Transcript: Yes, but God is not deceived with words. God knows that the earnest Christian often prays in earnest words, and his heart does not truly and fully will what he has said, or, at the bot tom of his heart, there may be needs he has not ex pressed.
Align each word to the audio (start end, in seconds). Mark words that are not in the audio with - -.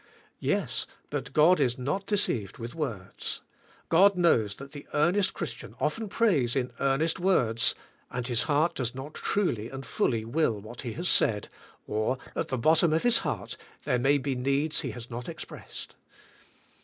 Yes, 0.39 0.87
but 1.11 1.31
God 1.31 1.59
is 1.59 1.77
not 1.77 2.07
deceived 2.07 2.57
with 2.57 2.73
words. 2.73 3.41
God 3.87 4.17
knows 4.17 4.55
that 4.55 4.71
the 4.71 4.87
earnest 4.95 5.35
Christian 5.35 5.75
often 5.79 6.09
prays 6.09 6.55
in 6.55 6.71
earnest 6.79 7.19
words, 7.19 7.75
and 8.09 8.25
his 8.25 8.41
heart 8.49 8.73
does 8.73 8.95
not 8.95 9.13
truly 9.13 9.69
and 9.69 9.85
fully 9.85 10.25
will 10.25 10.59
what 10.59 10.81
he 10.81 10.93
has 10.93 11.07
said, 11.07 11.49
or, 11.85 12.17
at 12.35 12.47
the 12.47 12.57
bot 12.57 12.79
tom 12.79 12.93
of 12.93 13.03
his 13.03 13.19
heart, 13.19 13.57
there 13.83 13.99
may 13.99 14.17
be 14.17 14.33
needs 14.33 14.81
he 14.81 14.89
has 14.89 15.11
not 15.11 15.29
ex 15.29 15.45
pressed. 15.45 15.93